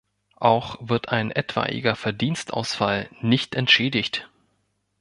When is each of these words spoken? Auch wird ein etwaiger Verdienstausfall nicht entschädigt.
Auch 0.39 0.77
wird 0.81 1.09
ein 1.09 1.29
etwaiger 1.29 1.95
Verdienstausfall 1.95 3.07
nicht 3.21 3.53
entschädigt. 3.53 4.31